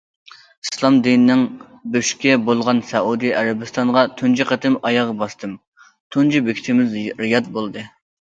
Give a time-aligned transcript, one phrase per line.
[0.67, 1.41] ئىسلام دىنىنىڭ
[1.95, 5.53] بۆشۈكى بولغان سەئۇدى ئەرەبىستانغا تۇنجى قېتىم ئاياغ باستىم،
[6.17, 7.85] تۇنجى بېكىتىمىز رىياد بولدى.